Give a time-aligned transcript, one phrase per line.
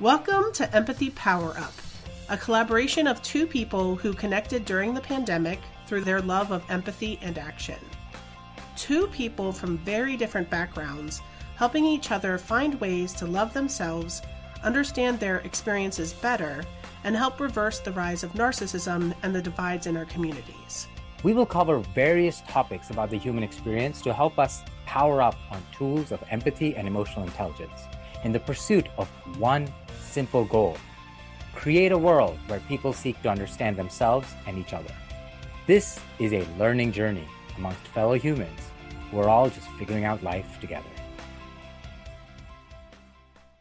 [0.00, 1.72] Welcome to Empathy Power Up,
[2.28, 7.18] a collaboration of two people who connected during the pandemic through their love of empathy
[7.20, 7.80] and action.
[8.76, 11.20] Two people from very different backgrounds
[11.56, 14.22] helping each other find ways to love themselves,
[14.62, 16.62] understand their experiences better,
[17.02, 20.86] and help reverse the rise of narcissism and the divides in our communities.
[21.24, 25.60] We will cover various topics about the human experience to help us power up on
[25.76, 27.80] tools of empathy and emotional intelligence
[28.24, 29.08] in the pursuit of
[29.38, 29.68] one
[30.08, 30.76] simple goal
[31.54, 34.94] create a world where people seek to understand themselves and each other.
[35.66, 38.60] This is a learning journey amongst fellow humans.
[39.12, 40.86] We're all just figuring out life together.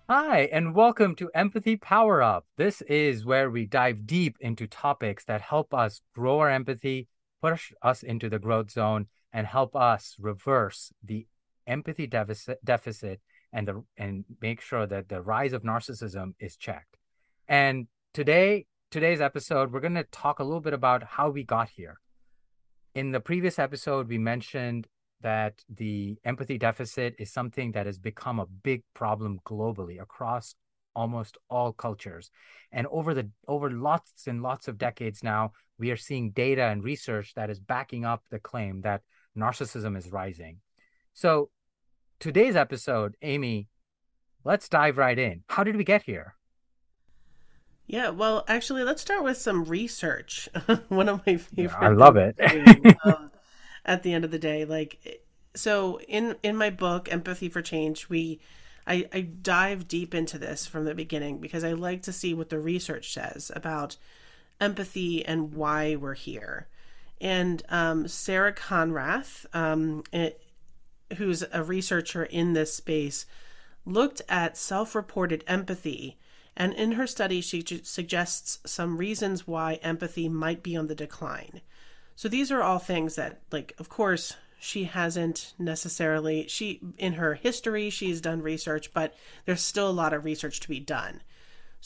[0.07, 2.45] Hi, and welcome to Empathy Power Up.
[2.55, 7.07] This is where we dive deep into topics that help us grow our empathy,
[7.41, 11.25] push us into the growth zone, and help us reverse the
[11.65, 13.21] empathy deficit, deficit
[13.53, 16.97] and the and make sure that the rise of narcissism is checked.
[17.47, 21.69] And today, today's episode, we're going to talk a little bit about how we got
[21.69, 21.99] here.
[22.95, 24.87] In the previous episode, we mentioned
[25.21, 30.55] that the empathy deficit is something that has become a big problem globally across
[30.95, 32.31] almost all cultures.
[32.71, 36.83] And over the over lots and lots of decades now, we are seeing data and
[36.83, 39.01] research that is backing up the claim that
[39.37, 40.57] narcissism is rising.
[41.13, 41.49] So
[42.19, 43.67] today's episode, Amy,
[44.43, 45.43] let's dive right in.
[45.49, 46.35] How did we get here?
[47.85, 50.49] Yeah, well, actually, let's start with some research.
[50.89, 51.79] One of my favorite.
[51.79, 52.35] I love it.
[53.05, 53.31] um,
[53.85, 55.23] at the end of the day, like,
[55.55, 58.41] so in in my book, Empathy for Change, we,
[58.85, 62.49] I, I dive deep into this from the beginning because I like to see what
[62.49, 63.95] the research says about
[64.59, 66.67] empathy and why we're here.
[67.19, 70.41] And um, Sara Konrath, um, it,
[71.17, 73.25] who's a researcher in this space,
[73.85, 76.17] looked at self reported empathy.
[76.55, 81.61] And in her study, she suggests some reasons why empathy might be on the decline.
[82.15, 87.35] So these are all things that, like, of course, she hasn't necessarily, she, in her
[87.35, 89.13] history, she's done research, but
[89.45, 91.21] there's still a lot of research to be done.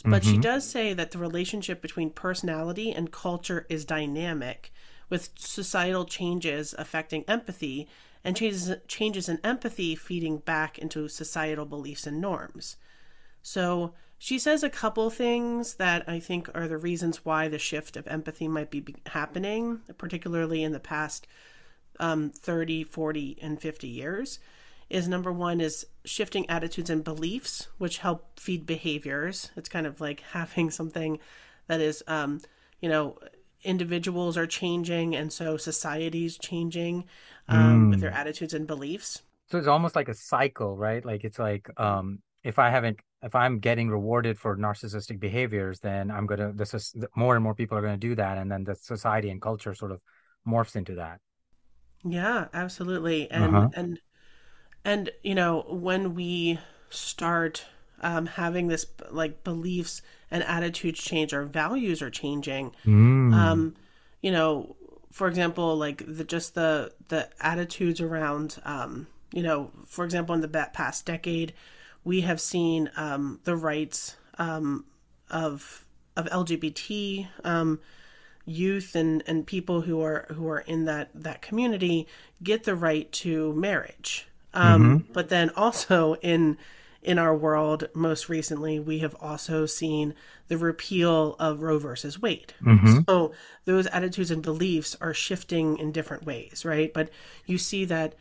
[0.06, 0.32] But mm-hmm.
[0.32, 4.72] she does say that the relationship between personality and culture is dynamic,
[5.10, 7.90] with societal changes affecting empathy
[8.24, 12.78] and changes changes in empathy feeding back into societal beliefs and norms.
[13.42, 17.98] So she says a couple things that I think are the reasons why the shift
[17.98, 21.26] of empathy might be happening, particularly in the past
[22.00, 24.40] um, 30, 40, and 50 years.
[24.92, 29.50] Is number one is shifting attitudes and beliefs, which help feed behaviors.
[29.56, 31.18] It's kind of like having something
[31.68, 32.42] that is, um,
[32.80, 33.18] you know,
[33.64, 37.06] individuals are changing and so society's changing
[37.48, 37.90] um, mm.
[37.92, 39.24] with their attitudes and beliefs.
[39.50, 41.06] So it's almost like a cycle, right?
[41.06, 46.10] Like it's like um, if I haven't, if I'm getting rewarded for narcissistic behaviors, then
[46.10, 48.76] I'm gonna this is more and more people are gonna do that, and then the
[48.76, 50.00] society and culture sort of
[50.48, 51.20] morphs into that.
[52.04, 53.70] Yeah, absolutely, and uh-huh.
[53.76, 54.00] and
[54.86, 57.66] and you know when we start
[58.02, 62.74] um, having this like beliefs and attitudes change, our values are changing.
[62.86, 63.34] Mm.
[63.34, 63.76] Um,
[64.22, 64.76] you know,
[65.12, 70.42] for example, like the just the the attitudes around, um, you know, for example, in
[70.42, 71.54] the past decade,
[72.04, 74.86] we have seen um, the rights um,
[75.30, 75.86] of
[76.16, 77.80] of LGBT um,
[78.46, 82.08] youth and and people who are who are in that that community
[82.42, 84.28] get the right to marriage.
[84.54, 85.14] Um, mm-hmm.
[85.14, 86.58] But then also in
[87.04, 90.14] in our world most recently we have also seen
[90.48, 93.00] the repeal of roe versus wade mm-hmm.
[93.08, 93.32] so
[93.66, 97.10] those attitudes and beliefs are shifting in different ways right but
[97.46, 98.14] you see that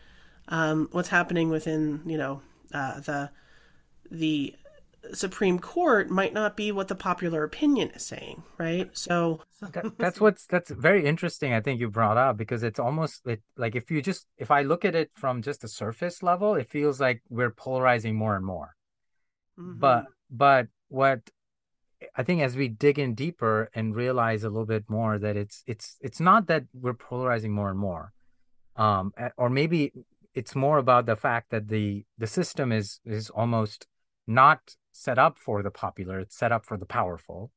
[0.48, 2.40] um, what's happening within you know
[2.72, 3.30] uh, the
[4.10, 4.54] the
[5.12, 8.90] Supreme Court might not be what the popular opinion is saying, right?
[8.96, 9.40] So
[9.72, 11.52] that, that's what's that's very interesting.
[11.52, 14.62] I think you brought up because it's almost it, like if you just if I
[14.62, 18.44] look at it from just the surface level, it feels like we're polarizing more and
[18.44, 18.76] more.
[19.58, 19.78] Mm-hmm.
[19.78, 21.20] But but what
[22.16, 25.62] I think as we dig in deeper and realize a little bit more that it's
[25.66, 28.12] it's it's not that we're polarizing more and more,
[28.76, 29.92] um, or maybe
[30.34, 33.86] it's more about the fact that the the system is is almost
[34.26, 37.50] not set up for the popular it's set up for the powerful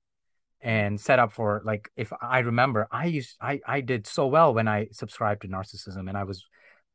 [0.61, 4.53] and set up for like if i remember i used i i did so well
[4.53, 6.45] when i subscribed to narcissism and i was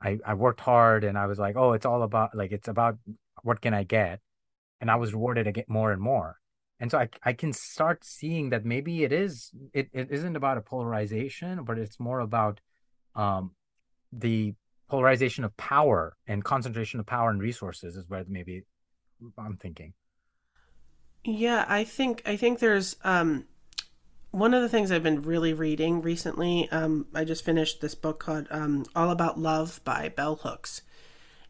[0.03, 2.97] i i worked hard and i was like oh it's all about like it's about
[3.43, 4.21] what can i get?
[4.81, 6.39] And i was rewarded get more and more.
[6.81, 10.59] And so i i can start seeing that maybe it is it, it isn't about
[10.59, 12.61] a polarization but it's more about
[13.17, 13.53] um
[14.13, 14.55] the
[14.89, 18.63] polarization of power and concentration of power and resources is where maybe
[19.37, 19.93] i'm thinking
[21.25, 23.45] Yeah, I think I think there's um
[24.31, 26.71] one of the things I've been really reading recently.
[26.71, 30.83] Um, I just finished this book called um, All About Love by Bell Hooks.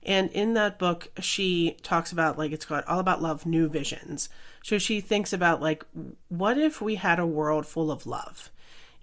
[0.04, 4.28] And in that book, she talks about like it's called All About Love New Visions.
[4.62, 5.84] So she thinks about like,
[6.28, 8.50] what if we had a world full of love?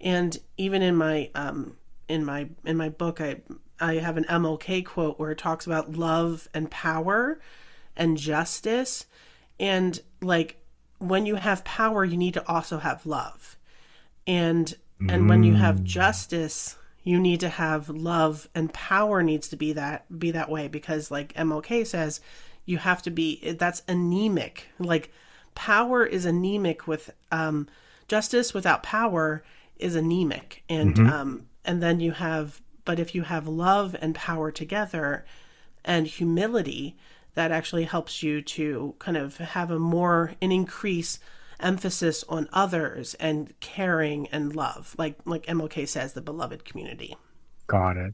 [0.00, 1.76] And even in my um,
[2.08, 3.40] in my in my book, I
[3.78, 7.40] I have an MLK quote where it talks about love and power
[7.94, 9.06] and justice.
[9.60, 10.56] And like
[10.98, 13.56] when you have power, you need to also have love.
[14.26, 14.74] And
[15.08, 15.84] and when you have mm.
[15.84, 20.68] justice, you need to have love and power needs to be that be that way
[20.68, 22.20] because like MLK says,
[22.64, 24.68] you have to be that's anemic.
[24.78, 25.12] Like
[25.54, 27.68] power is anemic with um
[28.08, 29.44] justice without power
[29.78, 30.64] is anemic.
[30.68, 31.12] And mm-hmm.
[31.12, 35.26] um and then you have but if you have love and power together
[35.84, 36.96] and humility,
[37.36, 41.20] that actually helps you to kind of have a more an increase
[41.60, 47.16] emphasis on others and caring and love like like MLK says the beloved community
[47.66, 48.12] got it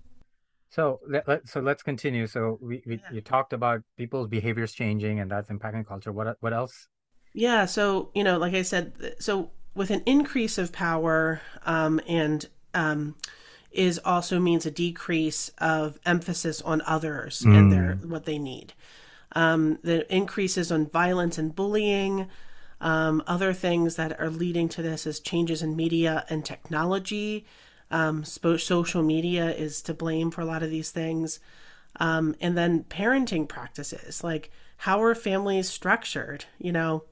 [0.71, 3.13] so let, so let's continue so we, we yeah.
[3.13, 6.87] you talked about people's behaviors changing and that's impacting culture what what else
[7.35, 12.49] yeah so you know like i said so with an increase of power um, and
[12.75, 13.15] um,
[13.71, 17.57] is also means a decrease of emphasis on others mm.
[17.57, 18.75] and their what they need.
[19.34, 22.29] Um, the increases on violence and bullying.
[22.81, 27.46] Um, other things that are leading to this is changes in media and technology.
[27.90, 31.40] Um, social media is to blame for a lot of these things.
[32.00, 36.46] Um, and then parenting practices, like how are families structured?
[36.58, 37.05] You know,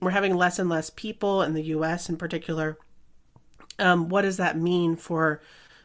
[0.00, 2.76] we're having less and less people in the US in particular.
[3.78, 5.40] Um, what does that mean for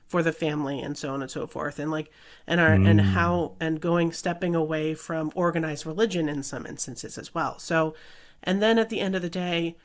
[0.10, 1.80] for the family and so on and so forth.
[1.80, 2.12] And like
[2.46, 2.88] and our mm.
[2.88, 7.58] and how and going stepping away from organized religion in some instances as well.
[7.60, 7.96] So
[8.44, 9.78] and then at the end of the day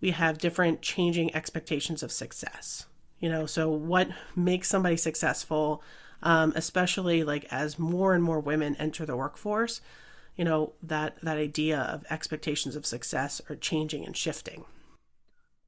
[0.00, 2.86] we have different changing expectations of success
[3.20, 3.46] you know?
[3.46, 5.82] So what makes somebody successful
[6.22, 9.80] um, especially like as more and more women enter the workforce
[10.36, 14.64] you know that that idea of expectations of success are changing and shifting.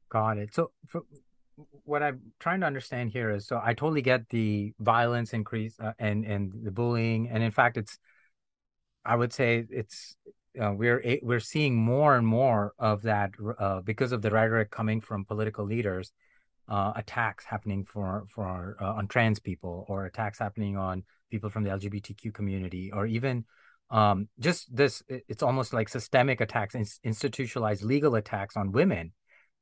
[0.08, 0.54] Got it.
[0.54, 1.02] So for,
[1.86, 5.92] what I'm trying to understand here is so I totally get the violence increase uh,
[5.98, 7.98] and and the bullying and in fact it's
[9.04, 10.16] I would say it's
[10.60, 15.00] uh, we're we're seeing more and more of that uh, because of the rhetoric coming
[15.00, 16.12] from political leaders
[16.68, 21.62] uh, attacks happening for for uh, on trans people or attacks happening on people from
[21.62, 23.44] the LGBTQ community or even
[23.90, 26.74] um, just this it's almost like systemic attacks
[27.04, 29.12] institutionalized legal attacks on women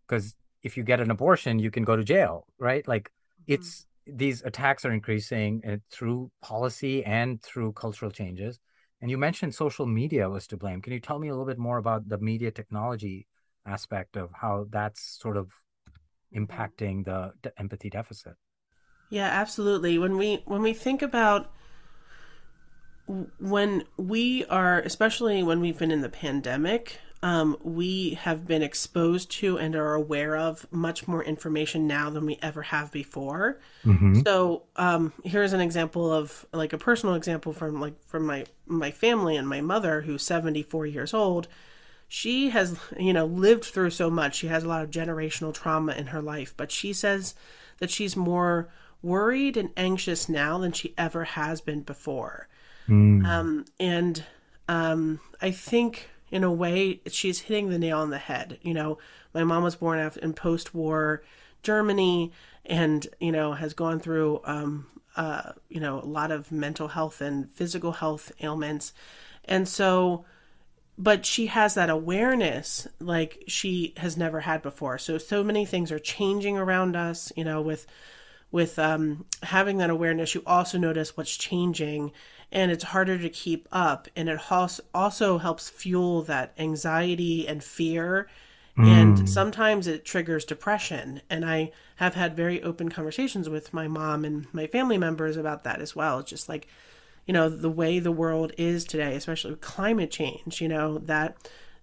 [0.06, 0.34] because
[0.64, 2.86] if you get an abortion, you can go to jail, right?
[2.88, 3.52] Like mm-hmm.
[3.54, 8.58] it's these attacks are increasing uh, through policy and through cultural changes.
[9.00, 10.80] And you mentioned social media was to blame.
[10.80, 13.26] Can you tell me a little bit more about the media technology
[13.66, 15.50] aspect of how that's sort of
[16.34, 18.34] impacting the, the empathy deficit?
[19.10, 19.98] Yeah, absolutely.
[19.98, 21.52] When we when we think about
[23.38, 29.30] when we are especially when we've been in the pandemic um, we have been exposed
[29.30, 33.58] to and are aware of much more information now than we ever have before.
[33.82, 34.20] Mm-hmm.
[34.20, 38.90] So um, here's an example of like a personal example from like from my my
[38.90, 41.48] family and my mother who's 74 years old.
[42.08, 44.34] She has you know lived through so much.
[44.34, 47.34] She has a lot of generational trauma in her life, but she says
[47.78, 48.68] that she's more
[49.00, 52.48] worried and anxious now than she ever has been before.
[52.86, 53.24] Mm.
[53.24, 54.24] Um, and
[54.68, 58.58] um, I think in a way, she's hitting the nail on the head.
[58.60, 58.98] You know,
[59.32, 61.22] my mom was born in post war
[61.62, 62.32] Germany
[62.66, 67.20] and, you know, has gone through, um, uh, you know, a lot of mental health
[67.20, 68.92] and physical health ailments.
[69.44, 70.24] And so,
[70.98, 74.98] but she has that awareness like she has never had before.
[74.98, 77.86] So, so many things are changing around us, you know, with,
[78.50, 82.10] with um, having that awareness, you also notice what's changing
[82.52, 84.08] and it's harder to keep up.
[84.16, 84.40] And it
[84.94, 88.28] also helps fuel that anxiety and fear.
[88.76, 88.88] Mm.
[88.88, 91.22] and sometimes it triggers depression.
[91.30, 95.62] And i have had very open conversations with my mom and my family members about
[95.62, 96.18] that as well.
[96.18, 96.66] It's just like
[97.26, 101.34] you know the way the world is today especially with climate change you know that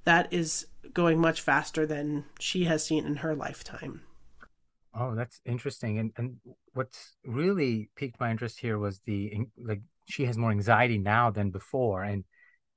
[0.04, 4.02] that is going much faster than she has seen in her lifetime.
[4.94, 6.00] Oh that's interesting.
[6.00, 6.38] And and
[6.74, 11.52] what's really piqued my interest here was the like she has more anxiety now than
[11.52, 12.24] before and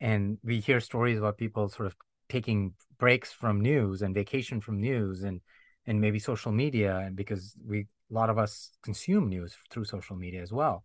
[0.01, 1.97] and we hear stories about people sort of
[2.29, 5.41] taking breaks from news and vacation from news and
[5.87, 10.17] and maybe social media and because we a lot of us consume news through social
[10.17, 10.85] media as well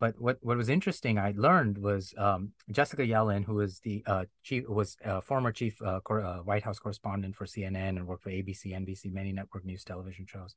[0.00, 4.24] but what, what was interesting, I learned was um, Jessica Yellin, who was the uh,
[4.42, 8.24] chief, was a former chief uh, cor- uh, White House correspondent for CNN and worked
[8.24, 10.56] for ABC, NBC, many network news television shows.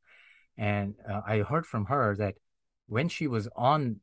[0.57, 2.36] And uh, I heard from her that
[2.88, 4.01] when she was on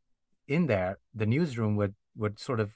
[0.48, 2.72] in there, the newsroom would would sort of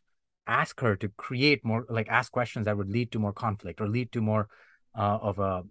[0.47, 3.89] ask her to create more, like ask questions that would lead to more conflict or
[3.89, 4.49] lead to more
[4.97, 5.63] uh, of a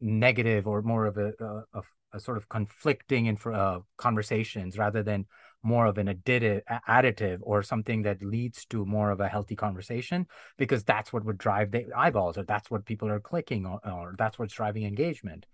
[0.00, 1.32] negative or more of a,
[1.72, 5.26] a, a sort of conflicting in uh, conversations rather than
[5.62, 10.26] more of an additive additive or something that leads to more of a healthy conversation
[10.58, 14.14] because that's what would drive the eyeballs or that's what people are clicking or, or
[14.18, 15.46] that's what's driving engagement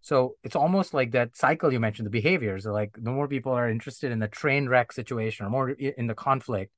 [0.00, 3.68] so it's almost like that cycle you mentioned the behaviors like the more people are
[3.68, 6.72] interested in the train wreck situation or more in the conflict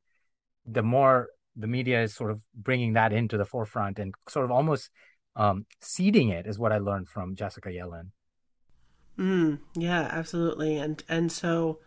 [0.67, 4.50] the more the media is sort of bringing that into the forefront and sort of
[4.50, 4.91] almost
[5.37, 8.11] um, seeding it is what i learned from jessica Yellin.
[9.19, 11.79] mm, yeah absolutely and and so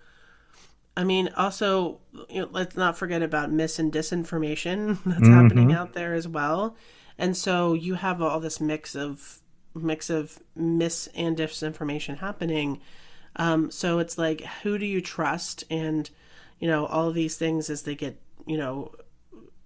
[0.98, 2.00] I mean, also,
[2.30, 5.34] you know, let's not forget about mis and disinformation that's mm-hmm.
[5.34, 6.76] happening out there as well.
[7.18, 9.42] And so you have all this mix of
[9.76, 12.80] mix of mis and disinformation happening.
[13.36, 15.64] Um, so it's like, who do you trust?
[15.70, 16.10] And
[16.60, 18.92] you know, all these things as they get, you know,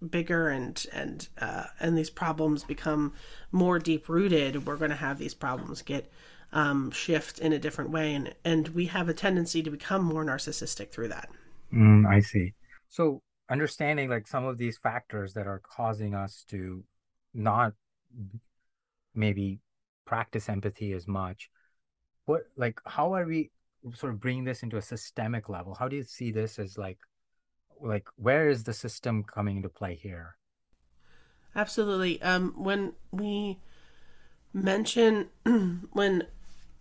[0.07, 3.13] bigger and and uh, and these problems become
[3.51, 6.11] more deep rooted, we're going to have these problems get
[6.51, 10.25] um, shift in a different way, and and we have a tendency to become more
[10.25, 11.29] narcissistic through that.
[11.73, 12.53] Mm, I see.
[12.87, 16.83] So understanding like some of these factors that are causing us to
[17.33, 17.73] not
[19.13, 19.59] maybe
[20.09, 21.49] practice empathy as much
[22.25, 23.51] what like how are we
[23.93, 26.99] sort of bringing this into a systemic level how do you see this as like
[27.81, 30.35] like where is the system coming into play here
[31.55, 33.59] absolutely um when we
[34.53, 35.27] mention
[35.93, 36.23] when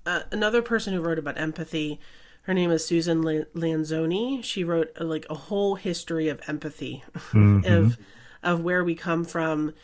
[0.08, 2.00] uh, another person who wrote about empathy.
[2.42, 4.42] Her name is Susan Lanzoni.
[4.42, 7.70] She wrote uh, like a whole history of empathy, mm-hmm.
[7.70, 7.98] of
[8.42, 9.74] of where we come from,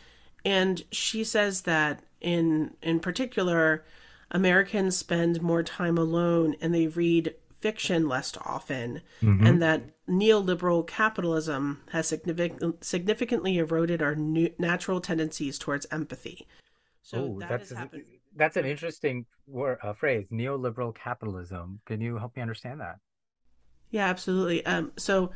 [0.43, 3.85] and she says that in in particular,
[4.31, 9.45] Americans spend more time alone and they read fiction less often, mm-hmm.
[9.45, 16.47] and that neoliberal capitalism has significant, significantly eroded our new, natural tendencies towards empathy.
[17.01, 18.03] So oh, that has happened
[18.35, 21.79] that's an interesting word, uh, phrase, neoliberal capitalism.
[21.85, 22.97] Can you help me understand that?
[23.91, 24.65] Yeah, absolutely.
[24.65, 25.31] Um, so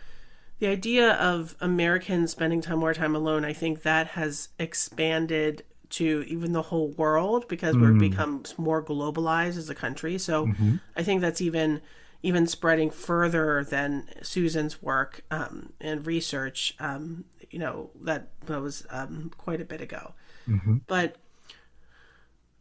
[0.60, 6.24] the idea of Americans spending time more time alone, I think that has expanded to
[6.28, 7.82] even the whole world because mm.
[7.82, 10.18] we've become more globalized as a country.
[10.18, 10.76] So mm-hmm.
[10.96, 11.82] I think that's even
[12.22, 16.76] even spreading further than Susan's work um, and research.
[16.80, 20.14] Um, you know that that was um, quite a bit ago,
[20.48, 20.78] mm-hmm.
[20.88, 21.16] but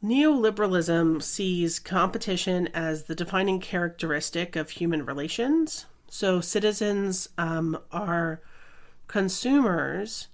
[0.02, 5.86] Neoliberalism sees competition as the defining characteristic of human relations.
[6.08, 8.40] So citizens um, are
[9.08, 10.28] consumers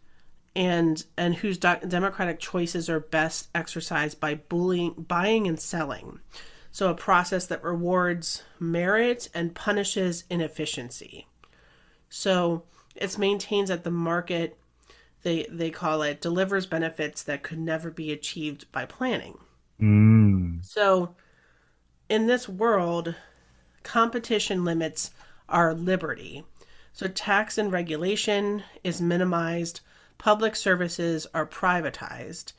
[0.57, 6.21] and and whose do- democratic choices are best exercised by bullying, buying and selling.
[6.71, 11.27] So a process that rewards merit and punishes inefficiency.
[12.09, 12.65] So
[12.97, 14.59] it's maintains that the market
[15.25, 19.39] they they call it delivers benefits that could never be achieved by planning.
[19.81, 20.65] Mm.
[20.65, 21.17] So,
[22.09, 23.15] in this world,
[23.83, 25.11] competition limits
[25.49, 26.45] our liberty.
[26.93, 29.81] So, tax and regulation is minimized,
[30.25, 32.55] public services are privatized,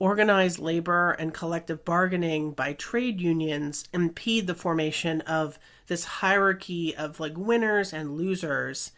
[0.00, 5.56] organized labor and collective bargaining by trade unions impede the formation of
[5.86, 8.90] this hierarchy of like winners and losers.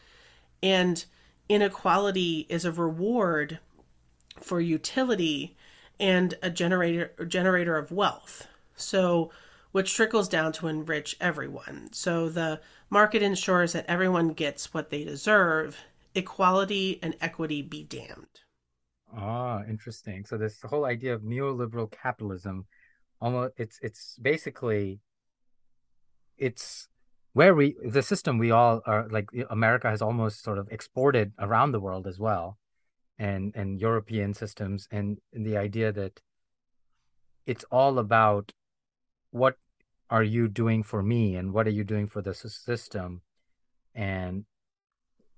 [0.63, 1.05] And
[1.51, 3.59] inequality is a reward
[4.41, 5.55] for utility
[6.01, 8.49] and a generator generator of wealth.
[8.75, 9.31] So
[9.73, 11.91] which trickles down to enrich everyone.
[11.93, 15.77] So the market ensures that everyone gets what they deserve.
[16.15, 18.41] Equality and equity be damned.
[19.15, 20.25] Ah, interesting.
[20.25, 22.67] So this whole idea of neoliberal capitalism,
[23.21, 25.01] almost it's it's basically
[26.39, 26.89] it's
[27.33, 31.73] where we the system we all are like America has almost sort of exported around
[31.73, 32.59] the world as well
[33.19, 36.21] and and European systems and, and the idea that
[37.47, 38.53] it's all about
[39.31, 39.57] what
[40.11, 43.23] are you doing for me and what are you doing for the system
[43.95, 44.45] and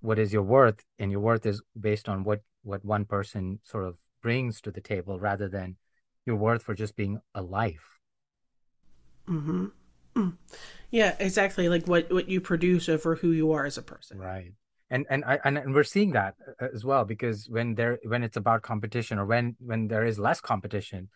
[0.04, 3.84] what is your worth and your worth is based on what what one person sort
[3.84, 5.76] of brings to the table rather than
[6.26, 7.82] your worth for just being alive
[9.28, 9.66] mm-hmm.
[10.14, 10.34] Mm.
[10.90, 14.18] yeah exactly like what what you produce over who you are as a person.
[14.18, 14.52] Right.
[14.90, 18.36] And and I and we're seeing that uh, as well because when there when it's
[18.36, 21.08] about competition or when when there is less competition,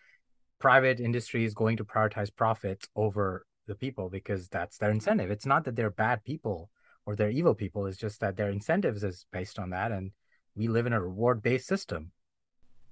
[0.58, 5.30] private industry is going to prioritize profits over the people because that's their incentive.
[5.30, 6.70] It's not that they're bad people
[7.08, 7.86] or they're evil people.
[7.86, 10.10] It's just that their incentives is based on that, and
[10.54, 12.12] we live in a reward based system.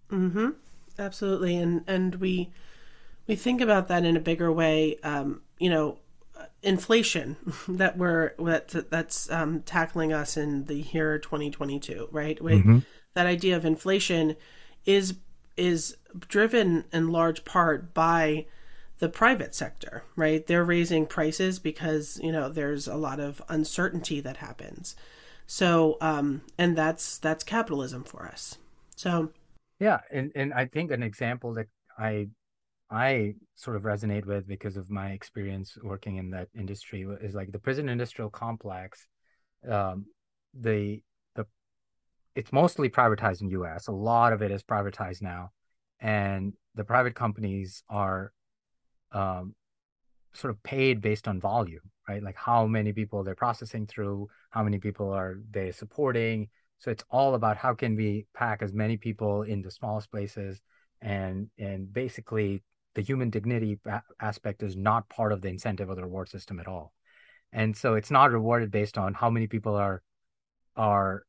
[0.09, 0.53] Mm-hmm.
[0.99, 2.51] Absolutely, and and we
[3.27, 4.99] we think about that in a bigger way.
[5.03, 5.99] Um, you know,
[6.63, 7.37] inflation
[7.69, 12.39] that we're that that's um, tackling us in the year 2022, right?
[12.39, 12.79] Mm-hmm.
[13.13, 14.37] That idea of inflation
[14.87, 15.17] is
[15.59, 15.95] is
[16.27, 18.47] driven in large part by
[18.99, 20.47] the private sector, right?
[20.47, 24.97] They're raising prices because you know there's a lot of uncertainty that happens.
[25.47, 28.59] So, um, and that's that's capitalism for us.
[28.97, 29.31] So,
[29.79, 31.67] yeah, and and I think an example that
[31.99, 32.29] I
[32.91, 37.53] I sort of resonate with because of my experience working in that industry is like
[37.53, 39.07] the prison industrial complex.
[39.69, 40.07] Um,
[40.55, 41.03] the
[41.35, 41.47] the
[42.35, 43.89] it's mostly privatized in U.S.
[43.89, 45.51] A lot of it is privatized now,
[46.01, 48.33] and the private companies are
[49.17, 49.55] um,
[50.35, 52.23] sort of paid based on volume, right?
[52.23, 56.49] Like how many people they're processing through, how many people are they supporting.
[56.79, 60.61] So it's all about how can we pack as many people in the smallest places
[61.01, 62.63] and and basically
[62.95, 63.79] the human dignity
[64.21, 66.93] aspect is not part of the incentive of the reward system at all
[67.53, 70.03] and so it's not rewarded based on how many people are
[70.75, 71.25] are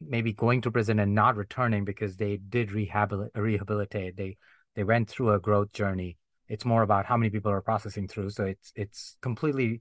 [0.00, 4.36] maybe going to prison and not returning because they did rehabilitate rehabilitate they
[4.76, 6.16] they went through a growth journey
[6.50, 9.80] it's more about how many people are processing through so it's it's completely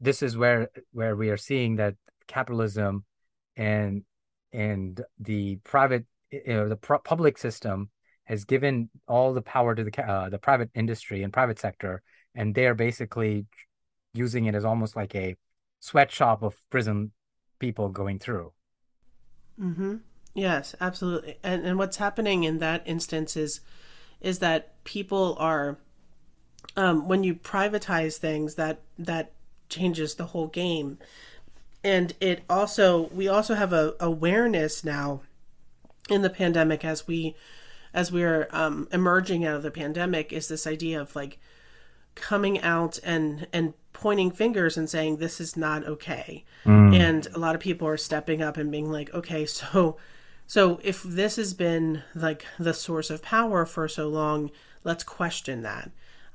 [0.00, 1.94] this is where where we are seeing that
[2.28, 3.04] capitalism
[3.56, 4.04] and
[4.52, 7.90] and the private you know the public system
[8.30, 12.00] has given all the power to the uh, the private industry and private sector,
[12.34, 13.44] and they're basically
[14.14, 15.36] using it as almost like a
[15.80, 17.10] sweatshop of prison
[17.58, 18.52] people going through.
[19.60, 19.96] Mm-hmm.
[20.32, 21.38] Yes, absolutely.
[21.42, 23.60] And and what's happening in that instance is
[24.20, 25.78] is that people are
[26.76, 29.32] um, when you privatize things that that
[29.68, 30.98] changes the whole game.
[31.82, 35.22] And it also we also have a awareness now
[36.08, 37.34] in the pandemic as we
[37.94, 41.38] as we're um, emerging out of the pandemic is this idea of like
[42.14, 46.44] coming out and and pointing fingers and saying this is not okay.
[46.64, 46.94] Mm.
[46.94, 49.96] and a lot of people are stepping up and being like okay so
[50.46, 54.50] so if this has been like the source of power for so long
[54.84, 55.90] let's question that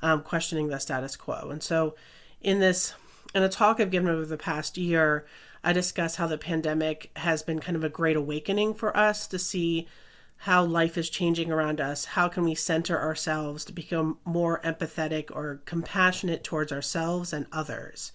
[0.06, 1.96] um, questioning the status quo and so
[2.42, 2.94] in this
[3.34, 5.26] in a talk i've given over the past year
[5.64, 9.40] i discuss how the pandemic has been kind of a great awakening for us to
[9.40, 9.88] see
[10.40, 12.06] how life is changing around us.
[12.06, 18.12] How can we center ourselves to become more empathetic or compassionate towards ourselves and others?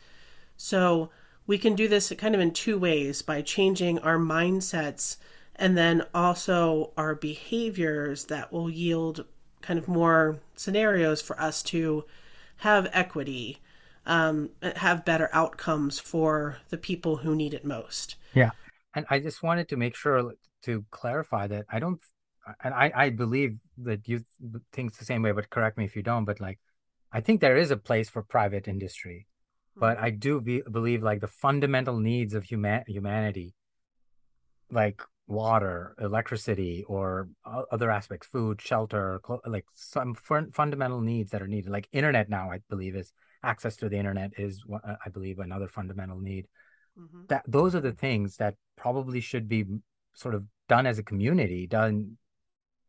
[0.56, 1.10] So,
[1.46, 5.16] we can do this kind of in two ways by changing our mindsets
[5.56, 9.24] and then also our behaviors that will yield
[9.62, 12.04] kind of more scenarios for us to
[12.58, 13.58] have equity,
[14.06, 18.16] um, have better outcomes for the people who need it most.
[18.34, 18.50] Yeah.
[18.94, 22.00] And I just wanted to make sure to clarify that I don't,
[22.62, 24.24] and I, I believe that you
[24.72, 26.24] think the same way, but correct me if you don't.
[26.24, 26.58] But like,
[27.12, 29.26] I think there is a place for private industry,
[29.76, 30.04] but mm-hmm.
[30.06, 33.54] I do be, believe like the fundamental needs of human humanity,
[34.70, 41.70] like water, electricity, or other aspects, food, shelter, like some fundamental needs that are needed.
[41.70, 43.12] Like internet now, I believe is
[43.42, 46.48] access to the internet is, I believe, another fundamental need.
[46.98, 47.22] Mm-hmm.
[47.28, 49.64] That those are the things that probably should be
[50.14, 52.18] sort of done as a community, done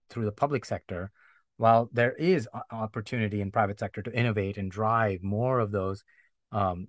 [0.10, 1.12] through the public sector,
[1.58, 6.04] while there is opportunity in private sector to innovate and drive more of those
[6.52, 6.88] um,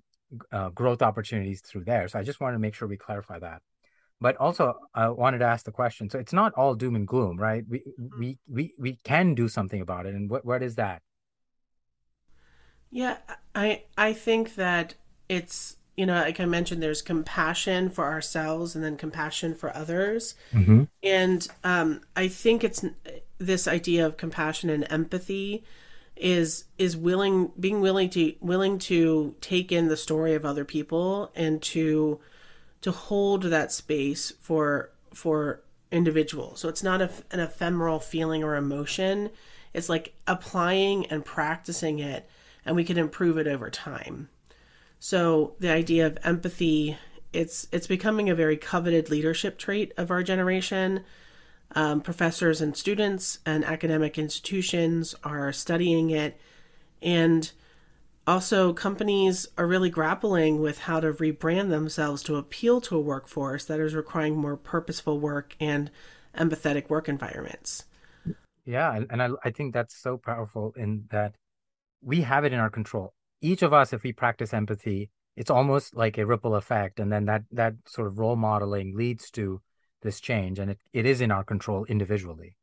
[0.51, 2.09] uh, growth opportunities through there.
[2.09, 3.61] So I just wanted to make sure we clarify that.
[4.23, 6.09] But also, I wanted to ask the question.
[6.09, 7.65] So it's not all doom and gloom, right?
[7.69, 8.21] We mm-hmm.
[8.21, 11.03] we we we can do something about it, and what what is that?
[12.91, 13.17] Yeah,
[13.55, 14.95] I I think that
[15.29, 20.35] it's you know, like I mentioned, there's compassion for ourselves and then compassion for others.
[20.53, 20.85] Mm-hmm.
[21.03, 22.85] And um, I think it's
[23.39, 25.65] this idea of compassion and empathy
[26.17, 31.33] is is willing being willing to willing to take in the story of other people
[31.35, 32.21] and to
[32.83, 36.61] to hold that space for for individuals.
[36.61, 39.31] So it's not a, an ephemeral feeling or emotion.
[39.73, 42.29] It's like applying and practicing it,
[42.65, 44.29] and we can improve it over time.
[44.99, 46.97] So the idea of empathy,
[47.33, 51.05] it's it's becoming a very coveted leadership trait of our generation.
[51.75, 56.39] Um, professors and students and academic institutions are studying it,
[57.01, 57.51] and
[58.27, 63.65] also companies are really grappling with how to rebrand themselves to appeal to a workforce
[63.65, 65.91] that is requiring more purposeful work and
[66.37, 67.85] empathetic work environments.
[68.65, 71.35] Yeah, and I, I think that's so powerful in that
[72.01, 75.97] we have it in our control each of us, if we practice empathy, it's almost
[75.97, 79.61] like a ripple effect and then that that sort of role modeling leads to
[80.03, 82.57] this change and it, it is in our control individually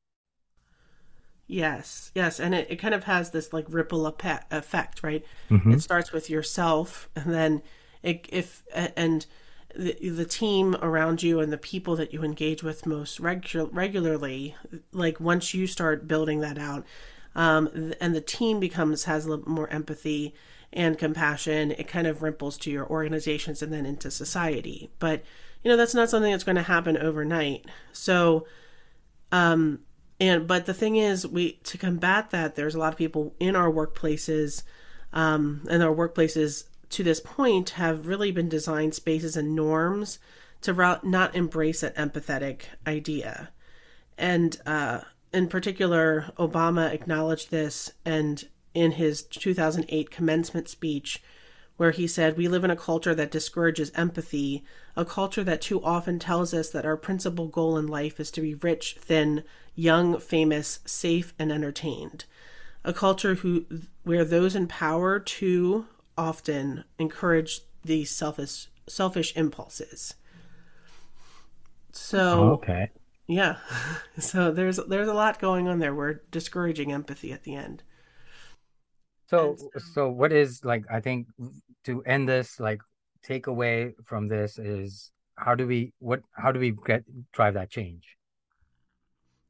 [1.51, 5.25] yes yes and it, it kind of has this like ripple effect right?
[5.49, 5.73] Mhm.
[5.73, 7.61] it starts with yourself and then
[8.03, 8.63] it, if
[8.95, 9.25] and
[9.75, 14.55] the, the team around you and the people that you engage with most regu- regularly
[14.91, 16.85] like once you start building that out
[17.35, 20.35] um, and the team becomes has a little more empathy
[20.71, 24.91] and compassion it kind of ripples to your organizations and then into society.
[24.99, 25.23] But
[25.63, 27.65] you know that's not something that's going to happen overnight.
[27.91, 28.45] So
[29.31, 29.79] um
[30.19, 33.55] and but the thing is we to combat that there's a lot of people in
[33.55, 34.63] our workplaces
[35.13, 40.19] um and our workplaces to this point have really been designed spaces and norms
[40.61, 43.51] to not embrace an empathetic idea.
[44.17, 45.01] And uh
[45.31, 51.21] in particular obama acknowledged this and in his 2008 commencement speech
[51.79, 54.65] where he said, We live in a culture that discourages empathy,
[54.97, 58.41] a culture that too often tells us that our principal goal in life is to
[58.41, 62.25] be rich, thin, young, famous, safe, and entertained.
[62.83, 63.65] A culture who,
[64.03, 65.85] where those in power too
[66.17, 70.15] often encourage these selfish, selfish impulses.
[71.93, 72.91] So, okay
[73.25, 73.55] yeah.
[74.19, 75.95] So there's there's a lot going on there.
[75.95, 77.83] We're discouraging empathy at the end.
[79.29, 81.27] so so- so what is like i think
[81.85, 82.81] to end this like
[83.27, 88.17] takeaway from this is how do we what how do we get drive that change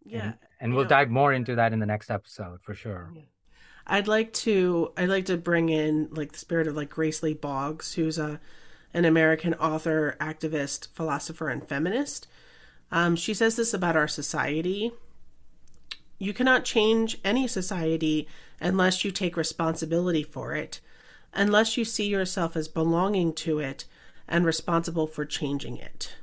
[0.05, 0.23] Yeah.
[0.23, 3.11] and, and we'll know- dive more into that in the next episode for sure
[3.91, 7.33] I'd like to I'd like to bring in like the spirit of like Grace Lee
[7.33, 8.39] Boggs, who's a
[8.93, 12.27] an American author, activist, philosopher, and feminist.
[12.91, 14.91] Um, she says this about our society.
[16.19, 18.27] You cannot change any society
[18.61, 20.81] unless you take responsibility for it,
[21.33, 23.85] unless you see yourself as belonging to it
[24.27, 26.15] and responsible for changing it.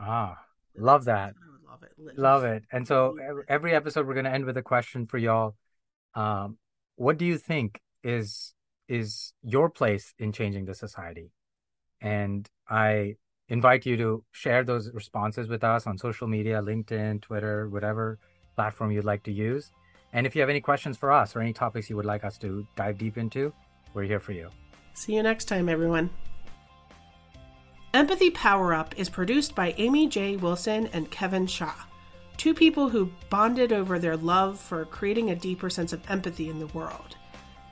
[0.00, 0.38] ah
[0.76, 2.18] love that I would love it.
[2.18, 2.64] Love it.
[2.72, 3.16] And so
[3.48, 5.54] every episode we're going to end with a question for y'all.
[6.14, 6.58] Um,
[6.96, 8.54] what do you think is
[8.88, 11.30] is your place in changing the society?
[12.00, 13.16] And I
[13.48, 18.18] invite you to share those responses with us on social media, LinkedIn, Twitter, whatever
[18.56, 19.70] platform you'd like to use.
[20.12, 22.36] And if you have any questions for us or any topics you would like us
[22.38, 23.52] to dive deep into,
[23.94, 24.50] we're here for you.
[24.94, 26.10] See you next time, everyone.
[27.94, 30.36] Empathy Power Up is produced by Amy J.
[30.36, 31.74] Wilson and Kevin Shah,
[32.36, 36.58] two people who bonded over their love for creating a deeper sense of empathy in
[36.58, 37.16] the world.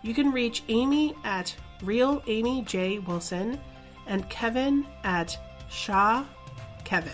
[0.02, 2.98] You can reach Amy at Real Amy J.
[2.98, 3.58] Wilson
[4.06, 5.38] and Kevin at
[5.70, 6.24] Shah
[6.84, 7.12] Kevin.